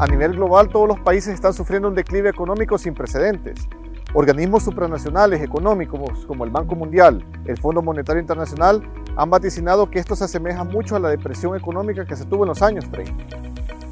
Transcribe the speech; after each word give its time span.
A 0.00 0.06
nivel 0.06 0.32
global, 0.32 0.70
todos 0.70 0.88
los 0.88 0.98
países 1.00 1.34
están 1.34 1.52
sufriendo 1.52 1.86
un 1.86 1.94
declive 1.94 2.30
económico 2.30 2.78
sin 2.78 2.94
precedentes. 2.94 3.68
Organismos 4.14 4.62
supranacionales 4.62 5.42
económicos 5.42 6.24
como 6.24 6.46
el 6.46 6.50
Banco 6.50 6.74
Mundial, 6.74 7.22
el 7.44 7.58
Fondo 7.58 7.82
Monetario 7.82 8.18
Internacional 8.18 8.82
han 9.14 9.28
vaticinado 9.28 9.90
que 9.90 9.98
esto 9.98 10.16
se 10.16 10.24
asemeja 10.24 10.64
mucho 10.64 10.96
a 10.96 11.00
la 11.00 11.10
depresión 11.10 11.54
económica 11.54 12.06
que 12.06 12.16
se 12.16 12.24
tuvo 12.24 12.44
en 12.44 12.48
los 12.48 12.62
años 12.62 12.90
30. 12.90 13.12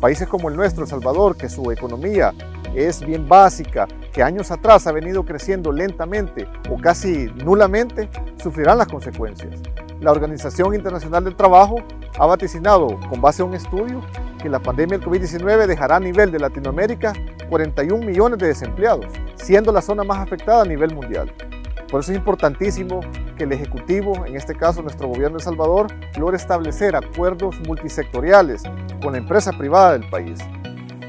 Países 0.01 0.27
como 0.27 0.49
el 0.49 0.57
nuestro, 0.57 0.85
El 0.85 0.89
Salvador, 0.89 1.37
que 1.37 1.51
su 1.51 1.71
economía 1.71 2.33
es 2.75 3.05
bien 3.05 3.29
básica, 3.29 3.87
que 4.11 4.23
años 4.23 4.51
atrás 4.51 4.87
ha 4.87 4.93
venido 4.93 5.27
creciendo 5.27 5.73
lentamente 5.73 6.49
o 6.71 6.79
casi 6.81 7.27
nulamente, 7.45 8.09
sufrirán 8.43 8.79
las 8.79 8.89
consecuencias. 8.89 9.61
La 10.01 10.13
Organización 10.13 10.75
Internacional 10.75 11.23
del 11.25 11.37
Trabajo 11.37 11.77
ha 12.19 12.25
vaticinado, 12.25 12.99
con 13.11 13.21
base 13.21 13.43
a 13.43 13.45
un 13.45 13.53
estudio, 13.53 14.01
que 14.39 14.49
la 14.49 14.61
pandemia 14.61 14.99
del 14.99 15.07
COVID-19 15.07 15.67
dejará 15.67 15.97
a 15.97 16.01
nivel 16.01 16.31
de 16.31 16.39
Latinoamérica 16.39 17.13
41 17.49 18.05
millones 18.05 18.39
de 18.39 18.49
desempleados, 18.49 19.07
siendo 19.37 19.73
la 19.73 19.83
zona 19.83 20.05
más 20.05 20.19
afectada 20.19 20.63
a 20.63 20.65
nivel 20.65 20.95
mundial. 20.95 21.33
Por 21.91 22.01
eso 22.01 22.13
es 22.13 22.19
importantísimo 22.19 23.01
que 23.37 23.45
el 23.45 23.53
Ejecutivo, 23.53 24.27
en 24.27 24.37
este 24.37 24.55
caso 24.55 24.83
nuestro 24.83 25.09
gobierno 25.09 25.39
de 25.39 25.45
Salvador, 25.45 25.87
logre 26.19 26.37
establecer 26.37 26.95
acuerdos 26.95 27.59
multisectoriales 27.67 28.63
con 29.03 29.13
la 29.13 29.19
empresa 29.19 29.53
privada 29.53 29.93
del 29.93 30.09
país. 30.11 30.39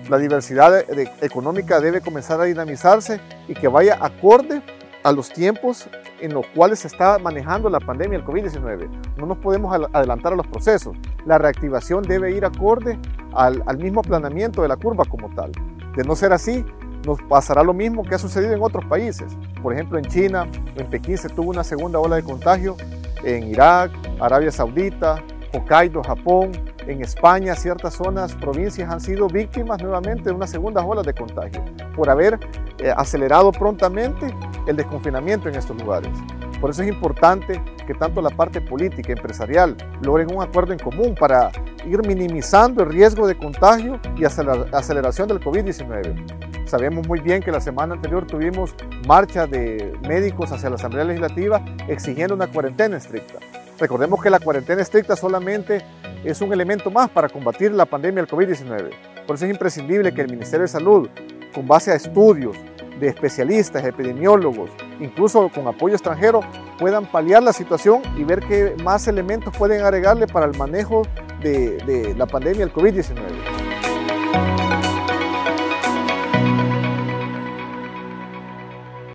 La 0.09 0.17
diversidad 0.17 0.85
económica 1.21 1.79
debe 1.79 2.01
comenzar 2.01 2.39
a 2.39 2.45
dinamizarse 2.45 3.19
y 3.47 3.53
que 3.53 3.67
vaya 3.67 3.97
acorde 4.01 4.61
a 5.03 5.11
los 5.11 5.29
tiempos 5.29 5.87
en 6.19 6.33
los 6.33 6.45
cuales 6.47 6.79
se 6.79 6.87
está 6.87 7.19
manejando 7.19 7.69
la 7.69 7.79
pandemia 7.79 8.17
del 8.17 8.27
COVID-19. 8.27 8.89
No 9.17 9.25
nos 9.25 9.37
podemos 9.37 9.73
adelantar 9.93 10.33
a 10.33 10.35
los 10.35 10.47
procesos. 10.47 10.95
La 11.25 11.37
reactivación 11.37 12.03
debe 12.03 12.31
ir 12.31 12.45
acorde 12.45 12.97
al, 13.33 13.77
mismo 13.77 14.01
planeamiento 14.01 14.61
de 14.61 14.67
la 14.67 14.75
curva 14.75 15.05
como 15.05 15.29
tal. 15.35 15.51
De 15.95 16.03
no 16.03 16.15
ser 16.15 16.33
así, 16.33 16.65
nos 17.05 17.21
pasará 17.23 17.63
lo 17.63 17.73
mismo 17.73 18.03
que 18.03 18.15
ha 18.15 18.19
sucedido 18.19 18.53
en 18.53 18.61
otros 18.61 18.85
países. 18.85 19.35
Por 19.61 19.73
ejemplo, 19.73 19.97
en 19.97 20.05
China, 20.05 20.47
en 20.75 20.87
Pekín 20.87 21.17
se 21.17 21.29
tuvo 21.29 21.49
una 21.49 21.63
segunda 21.63 21.99
ola 21.99 22.17
de 22.17 22.23
contagio, 22.23 22.75
en 23.23 23.47
Irak, 23.47 23.91
Arabia 24.19 24.51
Saudita, 24.51 25.23
Hokkaido, 25.53 26.01
Japón, 26.03 26.51
en 26.87 27.01
España, 27.01 27.55
ciertas 27.55 27.95
zonas, 27.95 28.35
provincias 28.35 28.89
han 28.89 28.99
sido 28.99 29.27
víctimas 29.27 29.81
nuevamente 29.81 30.23
de 30.23 30.31
una 30.31 30.47
segunda 30.47 30.83
ola 30.83 31.01
de 31.01 31.13
contagio 31.13 31.63
por 31.95 32.09
haber 32.09 32.39
eh, 32.79 32.91
acelerado 32.95 33.51
prontamente 33.51 34.33
el 34.67 34.75
desconfinamiento 34.75 35.49
en 35.49 35.55
estos 35.55 35.79
lugares. 35.79 36.11
Por 36.59 36.71
eso 36.71 36.81
es 36.81 36.89
importante 36.89 37.61
que 37.85 37.93
tanto 37.93 38.21
la 38.21 38.29
parte 38.29 38.59
política 38.59 39.13
empresarial 39.13 39.77
logren 40.01 40.33
un 40.35 40.41
acuerdo 40.41 40.73
en 40.73 40.79
común 40.79 41.15
para 41.17 41.51
ir 41.85 42.05
minimizando 42.07 42.83
el 42.83 42.89
riesgo 42.89 43.27
de 43.27 43.37
contagio 43.37 43.99
y 44.17 44.25
aceleración 44.25 45.27
del 45.27 45.39
COVID-19. 45.39 46.67
Sabemos 46.67 47.07
muy 47.07 47.19
bien 47.19 47.41
que 47.41 47.51
la 47.51 47.59
semana 47.59 47.95
anterior 47.95 48.27
tuvimos 48.27 48.75
marcha 49.07 49.47
de 49.47 49.93
médicos 50.07 50.51
hacia 50.51 50.69
la 50.69 50.75
Asamblea 50.75 51.03
Legislativa 51.03 51.63
exigiendo 51.87 52.35
una 52.35 52.47
cuarentena 52.47 52.97
estricta. 52.97 53.39
Recordemos 53.79 54.21
que 54.21 54.29
la 54.29 54.39
cuarentena 54.39 54.81
estricta 54.81 55.15
solamente 55.15 55.83
es 56.23 56.41
un 56.41 56.53
elemento 56.53 56.91
más 56.91 57.09
para 57.09 57.29
combatir 57.29 57.71
la 57.71 57.85
pandemia 57.85 58.23
del 58.23 58.29
COVID-19. 58.29 58.89
Por 59.25 59.35
eso 59.35 59.45
es 59.45 59.51
imprescindible 59.51 60.13
que 60.13 60.21
el 60.21 60.29
Ministerio 60.29 60.63
de 60.63 60.67
Salud, 60.67 61.09
con 61.53 61.67
base 61.67 61.91
a 61.91 61.95
estudios 61.95 62.57
de 62.99 63.07
especialistas, 63.07 63.83
epidemiólogos, 63.85 64.69
incluso 64.99 65.49
con 65.49 65.67
apoyo 65.67 65.95
extranjero, 65.95 66.41
puedan 66.77 67.05
paliar 67.05 67.41
la 67.41 67.53
situación 67.53 68.01
y 68.17 68.23
ver 68.23 68.41
qué 68.41 68.75
más 68.83 69.07
elementos 69.07 69.55
pueden 69.57 69.81
agregarle 69.81 70.27
para 70.27 70.45
el 70.45 70.57
manejo 70.57 71.03
de, 71.41 71.77
de 71.85 72.13
la 72.15 72.25
pandemia 72.25 72.65
del 72.65 72.73
COVID-19. 72.73 74.68